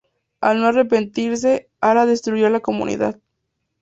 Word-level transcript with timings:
Al 0.39 0.59
no 0.59 0.65
arrepentirse, 0.65 1.69
Alá 1.79 2.07
destruyó 2.07 2.49
la 2.49 2.59
comunidad. 2.61 3.19